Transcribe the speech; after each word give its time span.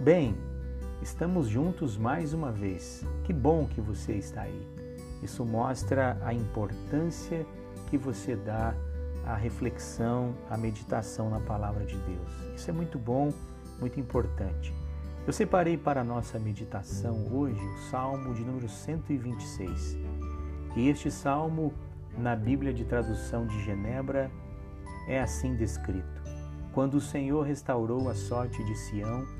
Bem, 0.00 0.34
estamos 1.02 1.46
juntos 1.46 1.98
mais 1.98 2.32
uma 2.32 2.50
vez. 2.50 3.04
Que 3.22 3.34
bom 3.34 3.66
que 3.66 3.82
você 3.82 4.14
está 4.14 4.40
aí. 4.40 4.66
Isso 5.22 5.44
mostra 5.44 6.16
a 6.24 6.32
importância 6.32 7.44
que 7.90 7.98
você 7.98 8.34
dá 8.34 8.74
à 9.26 9.34
reflexão, 9.34 10.34
à 10.48 10.56
meditação 10.56 11.28
na 11.28 11.38
palavra 11.40 11.84
de 11.84 11.98
Deus. 11.98 12.54
Isso 12.56 12.70
é 12.70 12.72
muito 12.72 12.98
bom, 12.98 13.30
muito 13.78 14.00
importante. 14.00 14.72
Eu 15.26 15.34
separei 15.34 15.76
para 15.76 16.00
a 16.00 16.04
nossa 16.04 16.38
meditação 16.38 17.26
hoje 17.30 17.62
o 17.62 17.90
Salmo 17.90 18.32
de 18.32 18.40
número 18.40 18.70
126. 18.70 19.98
E 20.76 20.88
este 20.88 21.10
salmo, 21.10 21.74
na 22.16 22.34
Bíblia 22.34 22.72
de 22.72 22.86
tradução 22.86 23.46
de 23.46 23.62
Genebra, 23.64 24.30
é 25.06 25.20
assim 25.20 25.54
descrito: 25.56 26.22
Quando 26.72 26.94
o 26.94 27.00
Senhor 27.02 27.42
restaurou 27.42 28.08
a 28.08 28.14
sorte 28.14 28.64
de 28.64 28.74
Sião, 28.74 29.39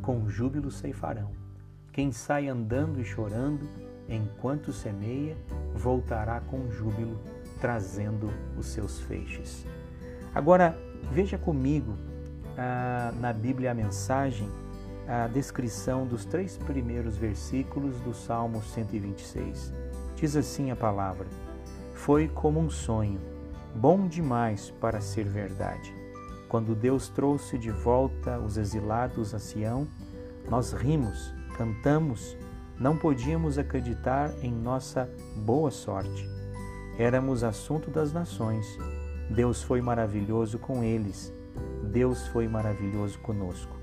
com 0.00 0.28
júbilo 0.28 0.70
ceifarão. 0.70 1.30
Quem 1.92 2.10
sai 2.10 2.48
andando 2.48 3.00
e 3.00 3.04
chorando, 3.04 3.68
enquanto 4.08 4.72
semeia, 4.72 5.36
voltará 5.74 6.40
com 6.40 6.70
júbilo, 6.70 7.20
trazendo 7.60 8.30
os 8.56 8.66
seus 8.66 9.00
feixes. 9.00 9.66
Agora, 10.34 10.76
veja 11.12 11.36
comigo 11.36 11.94
ah, 12.56 13.12
na 13.20 13.32
Bíblia 13.32 13.72
a 13.72 13.74
mensagem, 13.74 14.48
a 15.06 15.26
descrição 15.26 16.06
dos 16.06 16.24
três 16.24 16.56
primeiros 16.56 17.16
versículos 17.16 18.00
do 18.00 18.14
Salmo 18.14 18.62
126. 18.62 19.72
Diz 20.16 20.36
assim 20.36 20.70
a 20.70 20.76
palavra: 20.76 21.26
Foi 21.92 22.28
como 22.28 22.60
um 22.60 22.70
sonho, 22.70 23.20
bom 23.74 24.06
demais 24.06 24.70
para 24.80 25.00
ser 25.00 25.24
verdade. 25.24 26.01
Quando 26.52 26.74
Deus 26.74 27.08
trouxe 27.08 27.56
de 27.56 27.70
volta 27.70 28.38
os 28.38 28.58
exilados 28.58 29.34
a 29.34 29.38
Sião, 29.38 29.88
nós 30.50 30.74
rimos, 30.74 31.32
cantamos, 31.56 32.36
não 32.78 32.94
podíamos 32.94 33.56
acreditar 33.56 34.30
em 34.42 34.52
nossa 34.52 35.08
boa 35.46 35.70
sorte. 35.70 36.28
Éramos 36.98 37.42
assunto 37.42 37.90
das 37.90 38.12
nações. 38.12 38.66
Deus 39.30 39.62
foi 39.62 39.80
maravilhoso 39.80 40.58
com 40.58 40.84
eles. 40.84 41.32
Deus 41.84 42.26
foi 42.26 42.46
maravilhoso 42.46 43.18
conosco. 43.20 43.74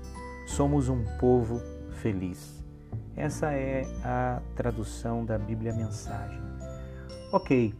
Somos 0.46 0.88
um 0.88 1.02
povo 1.18 1.60
feliz. 1.94 2.64
Essa 3.16 3.50
é 3.50 3.82
a 4.04 4.40
tradução 4.54 5.24
da 5.24 5.36
Bíblia 5.36 5.74
Mensagem. 5.74 6.40
Ok, 7.32 7.74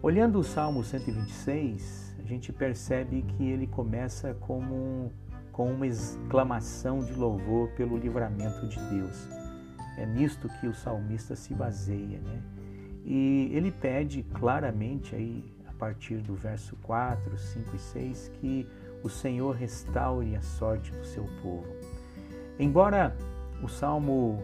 olhando 0.00 0.38
o 0.38 0.44
Salmo 0.44 0.84
126, 0.84 2.09
gente 2.30 2.52
percebe 2.52 3.22
que 3.22 3.48
ele 3.48 3.66
começa 3.66 4.32
como 4.34 5.12
com 5.52 5.72
uma 5.72 5.86
exclamação 5.86 7.00
de 7.00 7.12
louvor 7.12 7.68
pelo 7.70 7.98
livramento 7.98 8.66
de 8.68 8.78
Deus. 8.88 9.28
É 9.98 10.06
nisto 10.06 10.48
que 10.60 10.66
o 10.66 10.72
salmista 10.72 11.34
se 11.34 11.52
baseia, 11.52 12.20
né? 12.20 12.42
E 13.04 13.50
ele 13.52 13.72
pede 13.72 14.22
claramente 14.22 15.14
aí 15.14 15.44
a 15.66 15.72
partir 15.72 16.18
do 16.18 16.34
verso 16.34 16.76
4, 16.82 17.36
5 17.36 17.76
e 17.76 17.78
6 17.78 18.32
que 18.40 18.66
o 19.02 19.08
Senhor 19.08 19.56
restaure 19.56 20.36
a 20.36 20.42
sorte 20.42 20.92
do 20.92 21.04
seu 21.04 21.24
povo. 21.42 21.66
Embora 22.58 23.16
o 23.62 23.68
salmo 23.68 24.40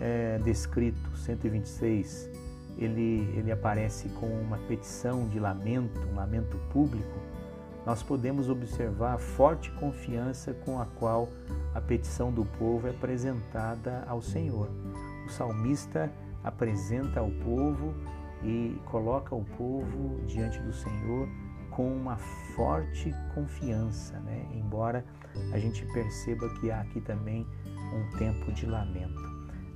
é, 0.00 0.38
descrito 0.38 1.16
126 1.16 2.30
ele, 2.78 3.28
ele 3.36 3.50
aparece 3.50 4.08
com 4.10 4.26
uma 4.26 4.56
petição 4.58 5.28
de 5.28 5.40
lamento, 5.40 6.00
um 6.12 6.14
lamento 6.14 6.56
público, 6.72 7.18
nós 7.84 8.02
podemos 8.02 8.50
observar 8.50 9.14
a 9.14 9.18
forte 9.18 9.70
confiança 9.72 10.52
com 10.52 10.78
a 10.78 10.84
qual 10.84 11.28
a 11.74 11.80
petição 11.80 12.30
do 12.30 12.44
povo 12.44 12.86
é 12.86 12.90
apresentada 12.90 14.04
ao 14.06 14.20
Senhor. 14.20 14.68
O 15.26 15.30
salmista 15.30 16.12
apresenta 16.44 17.20
ao 17.20 17.30
povo 17.30 17.94
e 18.42 18.78
coloca 18.84 19.34
o 19.34 19.44
povo 19.56 20.20
diante 20.26 20.58
do 20.58 20.72
Senhor 20.72 21.28
com 21.70 21.90
uma 21.90 22.16
forte 22.54 23.14
confiança, 23.34 24.18
né? 24.20 24.46
embora 24.52 25.04
a 25.52 25.58
gente 25.58 25.86
perceba 25.86 26.48
que 26.60 26.70
há 26.70 26.80
aqui 26.80 27.00
também 27.00 27.46
um 27.94 28.18
tempo 28.18 28.52
de 28.52 28.66
lamento, 28.66 29.22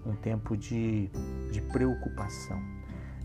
um 0.05 0.15
tempo 0.17 0.57
de, 0.57 1.09
de 1.51 1.63
preocupação. 1.63 2.61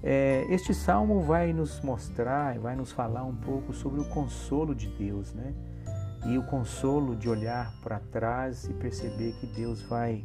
É, 0.03 0.45
este 0.49 0.73
salmo 0.73 1.21
vai 1.21 1.51
nos 1.53 1.81
mostrar, 1.81 2.57
vai 2.59 2.75
nos 2.75 2.91
falar 2.91 3.23
um 3.23 3.35
pouco 3.35 3.73
sobre 3.73 3.99
o 3.99 4.05
consolo 4.09 4.75
de 4.75 4.87
Deus, 4.87 5.33
né? 5.33 5.53
E 6.25 6.37
o 6.37 6.43
consolo 6.43 7.15
de 7.15 7.29
olhar 7.29 7.73
para 7.81 7.99
trás 7.99 8.65
e 8.65 8.73
perceber 8.73 9.33
que 9.39 9.47
Deus 9.47 9.81
vai 9.81 10.23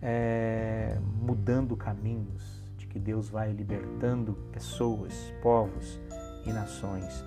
é, 0.00 0.98
mudando 1.20 1.76
caminhos, 1.76 2.62
de 2.76 2.86
que 2.86 2.98
Deus 2.98 3.28
vai 3.28 3.52
libertando 3.52 4.34
pessoas, 4.52 5.32
povos 5.42 6.00
e 6.46 6.52
nações. 6.52 7.24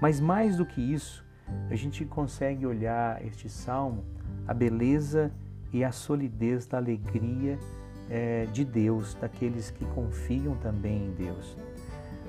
Mas 0.00 0.20
mais 0.20 0.56
do 0.56 0.66
que 0.66 0.80
isso, 0.80 1.24
a 1.70 1.76
gente 1.76 2.04
consegue 2.04 2.66
olhar 2.66 3.24
este 3.24 3.48
salmo, 3.48 4.04
a 4.46 4.54
beleza 4.54 5.32
e 5.72 5.84
a 5.84 5.92
solidez 5.92 6.66
da 6.66 6.78
alegria 6.78 7.58
é, 8.10 8.46
de 8.46 8.64
Deus, 8.64 9.14
daqueles 9.14 9.70
que 9.70 9.84
confiam 9.86 10.54
também 10.56 11.06
em 11.06 11.10
Deus. 11.12 11.56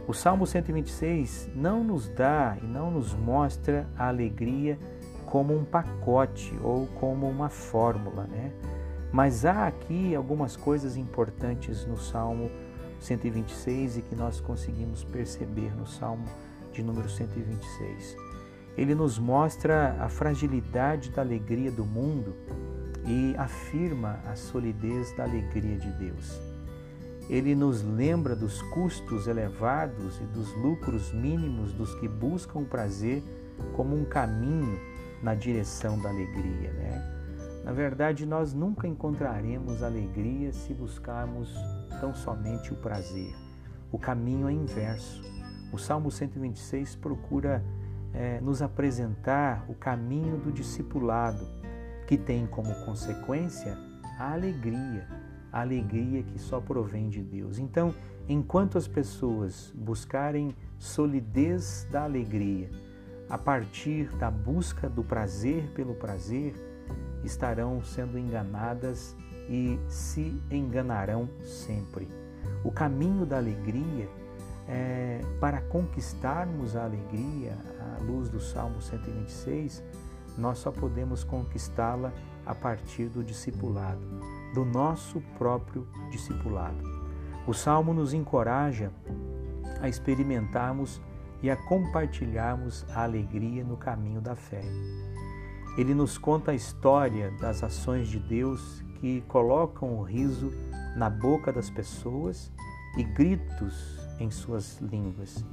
O 0.08 0.14
Salmo 0.14 0.48
126 0.48 1.50
não 1.54 1.84
nos 1.84 2.08
dá 2.08 2.58
e 2.62 2.66
não 2.66 2.90
nos 2.90 3.14
mostra 3.14 3.86
a 3.98 4.08
alegria 4.08 4.80
como 5.26 5.54
um 5.54 5.66
pacote 5.66 6.58
ou 6.64 6.88
como 7.00 7.30
uma 7.30 7.50
fórmula, 7.50 8.24
né? 8.24 8.52
Mas 9.12 9.46
há 9.46 9.68
aqui 9.68 10.16
algumas 10.16 10.56
coisas 10.56 10.96
importantes 10.96 11.86
no 11.86 11.98
Salmo 11.98 12.50
126 13.00 13.98
e 13.98 14.02
que 14.02 14.16
nós 14.16 14.40
conseguimos 14.40 15.04
perceber 15.04 15.76
no 15.76 15.86
Salmo 15.86 16.26
de 16.72 16.82
número 16.82 17.10
126. 17.10 18.16
Ele 18.78 18.94
nos 18.94 19.18
mostra 19.18 19.96
a 20.00 20.08
fragilidade 20.08 21.10
da 21.10 21.22
alegria 21.22 21.72
do 21.72 21.84
mundo 21.84 22.36
e 23.08 23.34
afirma 23.38 24.20
a 24.26 24.36
solidez 24.36 25.16
da 25.16 25.24
alegria 25.24 25.78
de 25.78 25.90
Deus. 25.94 26.42
Ele 27.30 27.56
nos 27.56 27.82
lembra 27.82 28.36
dos 28.36 28.62
custos 28.62 29.28
elevados 29.28 30.20
e 30.20 30.24
dos 30.26 30.54
lucros 30.56 31.12
mínimos 31.14 31.74
dos 31.74 31.96
que 31.96 32.08
buscam 32.08 32.60
o 32.60 32.66
prazer 32.66 33.24
como 33.74 33.96
um 33.96 34.06
caminho 34.06 34.80
na 35.24 35.34
direção 35.34 36.00
da 36.00 36.10
alegria. 36.10 36.72
Né? 36.74 37.18
Na 37.64 37.72
verdade, 37.72 38.26
nós 38.26 38.54
nunca 38.54 38.88
encontraremos 38.88 39.84
alegria 39.84 40.54
se 40.54 40.74
buscarmos 40.74 41.54
tão 42.00 42.14
somente 42.14 42.72
o 42.72 42.76
prazer. 42.76 43.34
O 43.92 43.98
caminho 43.98 44.48
é 44.48 44.54
inverso. 44.54 45.22
O 45.72 45.78
Salmo 45.78 46.10
126 46.10 46.96
procura 46.96 47.64
é, 48.14 48.40
nos 48.42 48.62
apresentar 48.62 49.66
o 49.68 49.76
caminho 49.76 50.38
do 50.38 50.52
discipulado, 50.52 51.46
que 52.08 52.18
tem 52.18 52.48
como 52.48 52.74
consequência 52.86 53.78
a 54.18 54.34
alegria, 54.34 55.06
a 55.52 55.62
alegria 55.62 56.24
que 56.24 56.40
só 56.40 56.60
provém 56.60 57.10
de 57.10 57.22
Deus. 57.22 57.60
Então, 57.60 57.94
enquanto 58.28 58.78
as 58.78 58.88
pessoas 58.88 59.72
buscarem 59.76 60.56
solidez 60.80 61.86
da 61.92 62.04
alegria 62.04 62.70
a 63.30 63.38
partir 63.38 64.10
da 64.16 64.32
busca 64.32 64.90
do 64.90 65.04
prazer 65.04 65.70
pelo 65.76 65.94
prazer, 65.94 66.56
estarão 67.24 67.84
sendo 67.84 68.18
enganadas 68.18 69.16
e 69.50 69.78
se 69.90 70.42
enganarão 70.50 71.30
sempre. 71.44 72.08
O 72.64 72.72
caminho 72.72 73.26
da 73.26 73.38
alegria 73.38 74.08
é, 74.68 75.22
para 75.40 75.62
conquistarmos 75.62 76.76
a 76.76 76.86
alegria, 76.86 77.58
à 77.80 78.04
luz 78.04 78.30
do 78.30 78.40
Salmo 78.40 78.82
126, 78.82 79.84
nós 80.38 80.60
só 80.60 80.72
podemos 80.72 81.24
conquistá-la 81.24 82.14
a 82.46 82.54
partir 82.54 83.08
do 83.08 83.24
discipulado, 83.24 84.02
do 84.54 84.64
nosso 84.64 85.22
próprio 85.38 85.88
discipulado. 86.10 86.78
O 87.46 87.54
Salmo 87.54 87.94
nos 87.94 88.14
encoraja 88.14 88.92
a 89.82 89.88
experimentarmos 89.88 91.02
e 91.42 91.50
a 91.50 91.56
compartilharmos 91.56 92.86
a 92.90 93.04
alegria 93.04 93.64
no 93.64 93.78
caminho 93.78 94.22
da 94.22 94.36
fé. 94.36 94.64
Ele 95.78 95.94
nos 95.94 96.18
conta 96.18 96.52
a 96.52 96.56
história 96.56 97.32
das 97.40 97.64
ações 97.64 98.08
de 98.08 98.20
Deus 98.20 98.84
que 98.96 99.22
colocam 99.28 100.00
o 100.00 100.02
riso 100.02 100.52
na 100.96 101.10
boca 101.10 101.54
das 101.54 101.70
pessoas 101.70 102.52
e 102.98 103.04
gritos 103.04 104.00
em 104.20 104.32
suas 104.32 104.80
línguas. 104.80 105.46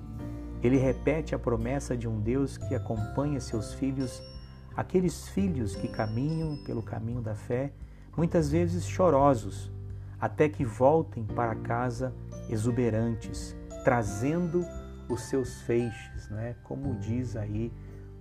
Ele 0.62 0.78
repete 0.78 1.34
a 1.34 1.38
promessa 1.38 1.94
de 1.94 2.08
um 2.08 2.19
Deus 2.19 2.56
que 2.56 2.75
acompanha 2.75 3.38
seus 3.38 3.75
filhos, 3.75 4.22
aqueles 4.76 5.29
filhos 5.29 5.76
que 5.76 5.88
caminham 5.88 6.56
pelo 6.65 6.82
caminho 6.82 7.21
da 7.21 7.35
fé, 7.35 7.73
muitas 8.17 8.50
vezes 8.50 8.87
chorosos, 8.87 9.71
até 10.21 10.49
que 10.49 10.65
voltem 10.65 11.25
para 11.25 11.55
casa 11.55 12.15
exuberantes, 12.49 13.56
trazendo 13.85 14.65
os 15.09 15.23
seus 15.23 15.61
feixes, 15.62 16.29
né? 16.31 16.56
como 16.65 16.94
diz 16.99 17.37
aí 17.37 17.73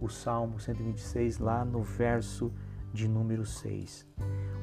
o 0.02 0.10
Salmo 0.10 0.60
126, 0.60 1.40
lá 1.40 1.64
no 1.64 1.82
verso 1.82 2.52
de 2.94 3.08
número 3.08 3.46
6. 3.46 4.06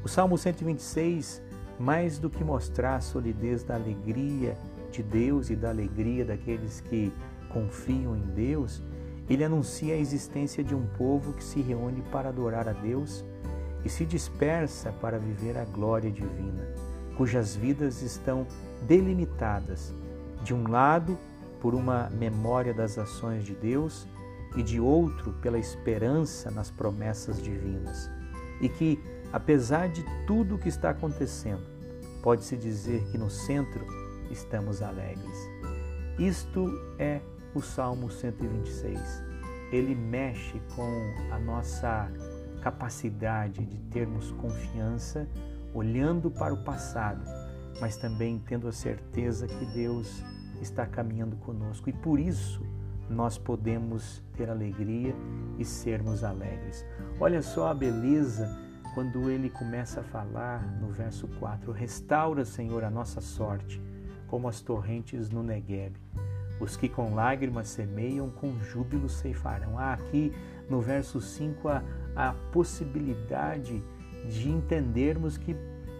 O 0.04 0.08
Salmo 0.08 0.36
126, 0.36 1.42
mais 1.78 2.18
do 2.18 2.28
que 2.28 2.44
mostrar 2.44 2.96
a 2.96 3.00
solidez 3.00 3.64
da 3.64 3.74
alegria 3.74 4.56
de 4.90 5.02
Deus 5.02 5.48
e 5.48 5.56
da 5.56 5.70
alegria 5.70 6.24
daqueles 6.24 6.80
que 6.80 7.12
confiam 7.48 8.16
em 8.16 8.26
Deus, 8.34 8.82
ele 9.30 9.44
anuncia 9.44 9.94
a 9.94 9.96
existência 9.96 10.64
de 10.64 10.74
um 10.74 10.84
povo 10.98 11.32
que 11.32 11.44
se 11.44 11.60
reúne 11.62 12.02
para 12.10 12.30
adorar 12.30 12.68
a 12.68 12.72
Deus 12.72 13.24
e 13.84 13.88
se 13.88 14.04
dispersa 14.04 14.92
para 15.00 15.20
viver 15.20 15.56
a 15.56 15.64
glória 15.64 16.10
divina, 16.10 16.66
cujas 17.16 17.54
vidas 17.54 18.02
estão 18.02 18.44
delimitadas, 18.88 19.94
de 20.42 20.52
um 20.52 20.68
lado, 20.68 21.16
por 21.60 21.74
uma 21.74 22.10
memória 22.10 22.74
das 22.74 22.98
ações 22.98 23.44
de 23.44 23.54
Deus 23.54 24.06
e 24.56 24.62
de 24.62 24.80
outro, 24.80 25.32
pela 25.34 25.58
esperança 25.58 26.50
nas 26.50 26.70
promessas 26.70 27.40
divinas. 27.40 28.10
E 28.60 28.68
que, 28.68 28.98
apesar 29.32 29.88
de 29.88 30.04
tudo 30.26 30.56
o 30.56 30.58
que 30.58 30.68
está 30.68 30.90
acontecendo, 30.90 31.62
pode-se 32.22 32.56
dizer 32.56 33.04
que 33.12 33.18
no 33.18 33.30
centro 33.30 33.86
estamos 34.30 34.82
alegres. 34.82 35.38
Isto 36.18 36.66
é 36.98 37.20
o 37.54 37.60
Salmo 37.60 38.10
126. 38.10 39.24
Ele 39.72 39.94
mexe 39.94 40.60
com 40.74 41.32
a 41.32 41.38
nossa 41.38 42.10
capacidade 42.60 43.64
de 43.64 43.78
termos 43.90 44.30
confiança 44.32 45.26
olhando 45.72 46.30
para 46.30 46.52
o 46.52 46.64
passado, 46.64 47.22
mas 47.80 47.96
também 47.96 48.38
tendo 48.38 48.68
a 48.68 48.72
certeza 48.72 49.46
que 49.46 49.64
Deus 49.66 50.22
está 50.60 50.86
caminhando 50.86 51.36
conosco 51.36 51.88
e 51.88 51.92
por 51.92 52.18
isso 52.18 52.60
nós 53.08 53.38
podemos 53.38 54.22
ter 54.36 54.48
alegria 54.48 55.14
e 55.58 55.64
sermos 55.64 56.22
alegres. 56.22 56.84
Olha 57.18 57.42
só 57.42 57.68
a 57.68 57.74
beleza 57.74 58.48
quando 58.94 59.30
ele 59.30 59.50
começa 59.50 60.00
a 60.00 60.04
falar 60.04 60.64
no 60.80 60.90
verso 60.90 61.26
4: 61.38 61.72
Restaura, 61.72 62.44
Senhor, 62.44 62.84
a 62.84 62.90
nossa 62.90 63.20
sorte, 63.20 63.80
como 64.28 64.48
as 64.48 64.60
torrentes 64.60 65.30
no 65.30 65.42
Negueb. 65.42 65.96
Os 66.60 66.76
que 66.76 66.88
com 66.88 67.14
lágrimas 67.14 67.68
semeiam, 67.68 68.30
com 68.30 68.58
júbilo 68.60 69.08
ceifarão. 69.08 69.78
Há 69.78 69.94
aqui 69.94 70.32
no 70.68 70.80
verso 70.80 71.20
5 71.20 71.68
a, 71.68 71.82
a 72.14 72.32
possibilidade 72.52 73.82
de 74.28 74.48
entendermos 74.48 75.38
que 75.38 75.56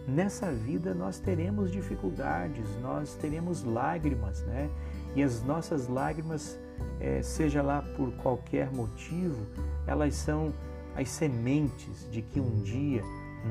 nessa 0.07 0.53
vida 0.53 0.95
nós 0.95 1.19
teremos 1.19 1.71
dificuldades, 1.71 2.69
nós 2.83 3.15
teremos 3.17 3.65
lágrimas, 3.65 4.43
né? 4.43 4.71
E 5.17 5.23
as 5.23 5.43
nossas 5.43 5.89
lágrimas, 5.89 6.59
é, 7.01 7.23
seja 7.23 7.63
lá 7.63 7.83
por 7.97 8.13
qualquer 8.17 8.71
motivo, 8.71 9.47
elas 9.87 10.15
são 10.15 10.53
as 10.95 11.09
sementes 11.09 12.09
de 12.11 12.23
que 12.23 12.39
um 12.39 12.63
dia 12.63 13.03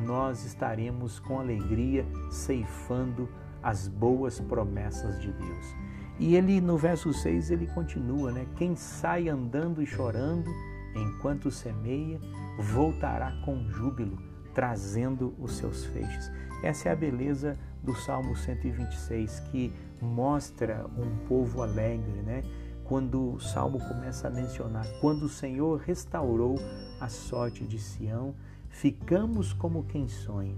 nós 0.06 0.46
estaremos 0.46 1.20
com 1.20 1.40
alegria 1.40 2.06
ceifando 2.30 3.28
as 3.62 3.88
boas 3.88 4.40
promessas 4.40 5.20
de 5.20 5.32
Deus. 5.32 5.76
E 6.20 6.36
ele 6.36 6.60
no 6.60 6.78
verso 6.78 7.14
6 7.14 7.50
ele 7.50 7.66
continua, 7.68 8.32
né? 8.32 8.46
Quem 8.58 8.76
sai 8.76 9.30
andando 9.30 9.82
e 9.82 9.86
chorando 9.86 10.50
enquanto 10.96 11.52
semeia, 11.52 12.20
voltará 12.58 13.32
com 13.44 13.70
júbilo, 13.70 14.18
trazendo 14.54 15.34
os 15.40 15.54
seus 15.54 15.86
feixes. 15.86 16.32
Essa 16.64 16.90
é 16.90 16.92
a 16.92 16.96
beleza 16.96 17.58
do 17.82 17.96
Salmo 17.96 18.36
126, 18.36 19.40
que 19.52 19.74
mostra 20.02 20.86
um 20.98 21.28
povo 21.28 21.62
alegre, 21.62 22.22
né? 22.22 22.44
Quando 22.84 23.36
o 23.36 23.40
salmo 23.40 23.80
começa 23.80 24.28
a 24.28 24.32
mencionar, 24.32 24.86
quando 25.00 25.24
o 25.24 25.30
Senhor 25.30 25.80
restaurou 25.80 26.56
a 27.00 27.08
sorte 27.08 27.66
de 27.66 27.78
Sião, 27.78 28.34
ficamos 28.68 29.54
como 29.54 29.84
quem 29.84 30.08
sonha. 30.08 30.56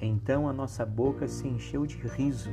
Então 0.00 0.48
a 0.48 0.52
nossa 0.52 0.86
boca 0.86 1.26
se 1.26 1.46
encheu 1.46 1.84
de 1.84 1.96
riso 1.96 2.50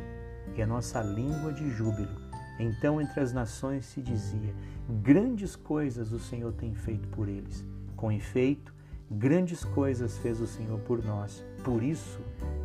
e 0.56 0.62
a 0.62 0.68
nossa 0.68 1.02
língua 1.02 1.54
de 1.54 1.70
júbilo. 1.70 2.29
Então 2.60 3.00
entre 3.00 3.22
as 3.22 3.32
nações 3.32 3.86
se 3.86 4.02
dizia: 4.02 4.54
Grandes 5.02 5.56
coisas 5.56 6.12
o 6.12 6.20
Senhor 6.20 6.52
tem 6.54 6.74
feito 6.76 7.08
por 7.10 7.30
eles. 7.30 7.66
Com 7.96 8.12
efeito, 8.12 8.74
grandes 9.10 9.64
coisas 9.64 10.18
fez 10.18 10.42
o 10.42 10.48
Senhor 10.48 10.80
por 10.82 11.04
nós. 11.04 11.44
Por 11.64 11.82
isso 11.82 12.20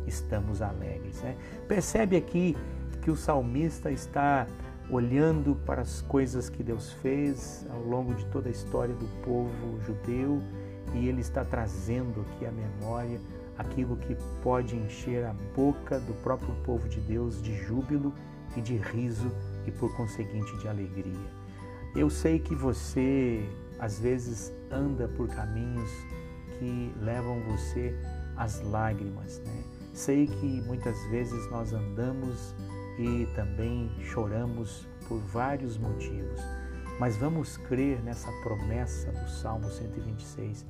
estamos 0.05 0.61
alegres. 0.61 1.21
Né? 1.21 1.35
Percebe 1.67 2.17
aqui 2.17 2.55
que 3.01 3.09
o 3.09 3.15
salmista 3.15 3.91
está 3.91 4.47
olhando 4.89 5.55
para 5.65 5.81
as 5.81 6.01
coisas 6.01 6.49
que 6.49 6.61
Deus 6.61 6.91
fez 6.93 7.65
ao 7.69 7.81
longo 7.81 8.13
de 8.13 8.25
toda 8.25 8.49
a 8.49 8.51
história 8.51 8.93
do 8.93 9.07
povo 9.23 9.79
judeu 9.85 10.41
e 10.93 11.07
ele 11.07 11.21
está 11.21 11.43
trazendo 11.43 12.21
aqui 12.21 12.45
à 12.45 12.51
memória 12.51 13.19
aquilo 13.57 13.95
que 13.97 14.15
pode 14.43 14.75
encher 14.75 15.25
a 15.25 15.33
boca 15.55 15.99
do 15.99 16.13
próprio 16.21 16.53
povo 16.63 16.87
de 16.87 16.99
Deus 16.99 17.41
de 17.41 17.55
júbilo 17.55 18.13
e 18.55 18.61
de 18.61 18.77
riso 18.77 19.31
e 19.65 19.71
por 19.71 19.95
conseguinte 19.95 20.55
de 20.57 20.67
alegria. 20.67 21.29
Eu 21.95 22.09
sei 22.09 22.39
que 22.39 22.53
você 22.55 23.47
às 23.79 23.99
vezes 23.99 24.53
anda 24.71 25.07
por 25.07 25.27
caminhos 25.27 25.89
que 26.57 26.93
levam 27.01 27.41
você 27.43 27.95
às 28.35 28.61
lágrimas, 28.61 29.39
né? 29.45 29.63
Sei 29.93 30.27
que 30.27 30.61
muitas 30.61 31.01
vezes 31.09 31.49
nós 31.49 31.73
andamos 31.73 32.53
e 32.99 33.27
também 33.35 33.89
choramos 34.01 34.87
por 35.07 35.19
vários 35.19 35.77
motivos, 35.77 36.41
mas 36.99 37.15
vamos 37.17 37.57
crer 37.57 38.01
nessa 38.03 38.31
promessa 38.43 39.11
do 39.11 39.29
Salmo 39.29 39.69
126. 39.69 40.65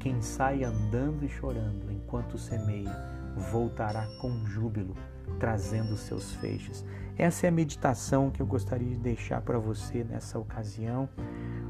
Quem 0.00 0.20
sai 0.20 0.64
andando 0.64 1.24
e 1.24 1.28
chorando 1.28 1.90
enquanto 1.90 2.38
semeia, 2.38 2.94
voltará 3.36 4.06
com 4.20 4.44
júbilo, 4.46 4.96
trazendo 5.38 5.96
seus 5.96 6.32
feixes. 6.34 6.84
Essa 7.18 7.46
é 7.46 7.48
a 7.48 7.52
meditação 7.52 8.30
que 8.30 8.40
eu 8.40 8.46
gostaria 8.46 8.88
de 8.88 8.98
deixar 8.98 9.40
para 9.40 9.58
você 9.58 10.04
nessa 10.04 10.38
ocasião, 10.38 11.08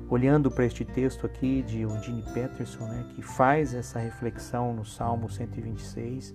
olhando 0.08 0.50
para 0.50 0.64
este 0.64 0.84
texto 0.84 1.26
aqui 1.26 1.62
de 1.62 1.82
Eugene 1.82 2.22
Peterson, 2.34 2.86
né, 2.86 3.06
que 3.14 3.22
faz 3.22 3.74
essa 3.74 3.98
reflexão 3.98 4.74
no 4.74 4.84
Salmo 4.84 5.28
126, 5.28 6.34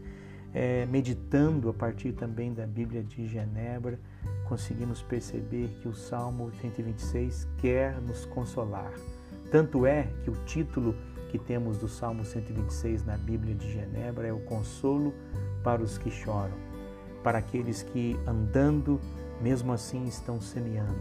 é, 0.53 0.85
meditando 0.85 1.69
a 1.69 1.73
partir 1.73 2.11
também 2.13 2.53
da 2.53 2.67
Bíblia 2.67 3.03
de 3.03 3.25
Genebra, 3.27 3.99
conseguimos 4.47 5.01
perceber 5.01 5.69
que 5.81 5.87
o 5.87 5.93
Salmo 5.93 6.51
126 6.61 7.47
quer 7.57 7.99
nos 8.01 8.25
consolar. 8.25 8.91
Tanto 9.49 9.85
é 9.85 10.07
que 10.23 10.29
o 10.29 10.35
título 10.45 10.95
que 11.31 11.39
temos 11.39 11.77
do 11.77 11.87
Salmo 11.87 12.23
126 12.25 13.05
na 13.05 13.17
Bíblia 13.17 13.55
de 13.55 13.71
Genebra 13.71 14.27
é 14.27 14.33
o 14.33 14.41
consolo 14.41 15.13
para 15.63 15.81
os 15.81 15.97
que 15.97 16.11
choram 16.11 16.71
para 17.23 17.39
aqueles 17.39 17.83
que 17.83 18.19
andando, 18.27 18.99
mesmo 19.41 19.71
assim 19.71 20.05
estão 20.05 20.41
semeando. 20.41 20.99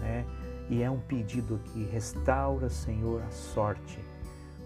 Né? 0.00 0.24
E 0.68 0.82
é 0.82 0.90
um 0.90 1.00
pedido 1.00 1.56
aqui: 1.56 1.84
restaura, 1.84 2.68
Senhor, 2.68 3.22
a 3.22 3.30
sorte, 3.30 3.98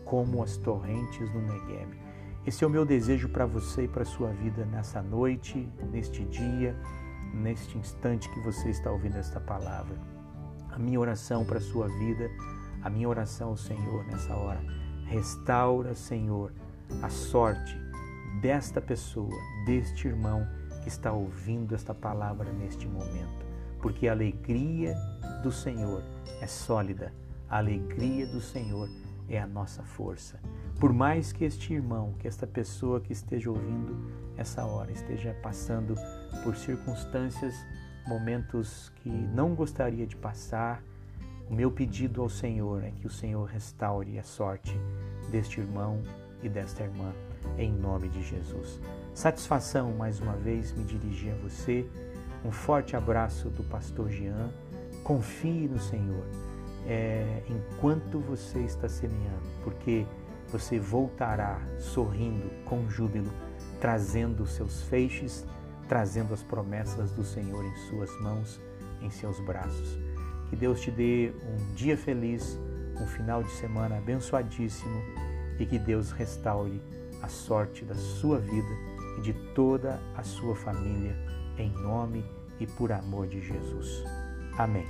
como 0.05 0.43
as 0.43 0.57
torrentes 0.57 1.33
no 1.33 1.41
Negueb. 1.41 1.99
Esse 2.47 2.63
é 2.63 2.67
o 2.67 2.71
meu 2.71 2.85
desejo 2.85 3.29
para 3.31 3.47
você 3.47 3.85
e 3.85 3.89
para 3.89 4.03
a 4.03 4.07
sua 4.07 4.31
vida 4.31 4.67
nessa 4.67 5.01
noite, 5.01 5.67
neste 5.91 6.25
dia, 6.27 6.77
neste 7.33 7.79
instante 7.79 8.29
que 8.29 8.41
você 8.41 8.69
está 8.69 8.91
ouvindo 8.91 9.17
esta 9.17 9.41
palavra. 9.41 9.99
A 10.71 10.79
minha 10.79 11.01
oração 11.01 11.45
para 11.45 11.57
a 11.57 11.63
sua 11.63 11.89
vida, 11.89 12.31
a 12.83 12.91
minha 12.91 13.09
oração 13.09 13.51
ao 13.51 13.57
Senhor 13.57 14.05
nessa 14.07 14.35
hora. 14.35 14.61
Restaura, 15.07 15.95
Senhor, 15.95 16.53
a 17.03 17.09
sorte 17.09 17.79
desta 18.41 18.81
pessoa, 18.81 19.35
deste 19.65 20.09
irmão 20.09 20.47
que 20.83 20.89
está 20.89 21.13
ouvindo 21.13 21.75
esta 21.75 21.95
palavra 21.95 22.53
neste 22.53 22.87
momento, 22.87 23.47
porque 23.81 24.09
a 24.09 24.13
alegria 24.13 24.95
do 25.43 25.51
Senhor 25.51 26.03
é 26.41 26.47
sólida, 26.47 27.13
a 27.49 27.59
alegria 27.59 28.27
do 28.27 28.41
Senhor 28.41 28.89
é 29.29 29.41
a 29.41 29.47
nossa 29.47 29.83
força. 29.83 30.39
Por 30.79 30.93
mais 30.93 31.33
que 31.33 31.45
este 31.45 31.73
irmão, 31.73 32.15
que 32.19 32.29
esta 32.29 32.47
pessoa 32.47 33.01
que 33.01 33.13
esteja 33.13 33.51
ouvindo 33.51 33.97
essa 34.37 34.65
hora, 34.65 34.91
esteja 34.93 35.35
passando 35.43 35.95
por 36.43 36.57
circunstâncias, 36.57 37.55
momentos 38.07 38.91
que 38.97 39.09
não 39.09 39.55
gostaria 39.55 40.07
de 40.07 40.17
passar, 40.17 40.83
o 41.49 41.55
meu 41.55 41.71
pedido 41.71 42.23
ao 42.23 42.29
Senhor 42.29 42.83
é 42.83 42.91
que 42.91 43.07
o 43.07 43.11
Senhor 43.11 43.45
restaure 43.45 44.19
a 44.19 44.23
sorte 44.23 44.79
deste 45.31 45.61
irmão 45.61 46.03
e 46.43 46.49
desta 46.49 46.83
irmã 46.83 47.13
em 47.59 47.73
nome 47.73 48.09
de 48.09 48.23
Jesus. 48.23 48.81
Satisfação 49.15 49.93
mais 49.93 50.21
uma 50.21 50.35
vez 50.35 50.73
me 50.73 50.85
dirigir 50.85 51.33
a 51.33 51.37
você. 51.37 51.87
Um 52.45 52.51
forte 52.51 52.97
abraço 52.97 53.49
do 53.51 53.63
pastor 53.65 54.11
Jean. 54.11 54.51
Confie 55.03 55.69
no 55.69 55.79
Senhor 55.79 56.25
é, 56.87 57.43
enquanto 57.49 58.19
você 58.21 58.61
está 58.61 58.89
semeando, 58.89 59.47
porque 59.63 60.07
você 60.51 60.79
voltará 60.79 61.61
sorrindo 61.79 62.51
com 62.65 62.89
júbilo, 62.89 63.31
trazendo 63.81 64.45
os 64.45 64.53
seus 64.53 64.83
feixes, 64.83 65.45
trazendo 65.89 66.33
as 66.33 66.43
promessas 66.43 67.11
do 67.11 67.25
Senhor 67.25 67.65
em 67.65 67.77
suas 67.89 68.11
mãos, 68.21 68.61
em 69.03 69.11
seus 69.11 69.39
braços. 69.41 69.99
Que 70.55 70.61
Deus 70.61 70.81
te 70.81 70.91
dê 70.93 71.33
um 71.49 71.75
dia 71.75 71.97
feliz, 71.97 72.57
um 73.01 73.09
final 73.09 73.43
de 73.43 73.51
semana 73.51 73.99
abençoadíssimo 73.99 75.03
e 75.59 75.67
que 75.67 75.81
Deus 75.81 76.13
restaure 76.13 76.81
a 77.23 77.29
sorte 77.29 77.85
da 77.85 77.97
sua 77.97 78.39
vida 78.39 78.69
e 79.19 79.21
de 79.21 79.33
toda 79.53 80.01
a 80.17 80.23
sua 80.23 80.55
família, 80.55 81.17
em 81.59 81.73
nome 81.73 82.25
e 82.61 82.69
por 82.69 82.93
amor 82.93 83.27
de 83.27 83.41
Jesus. 83.41 84.05
Amém. 84.57 84.87